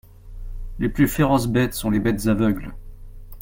[0.79, 2.73] Les plus féroces bêtes sont les bêtes aveugles.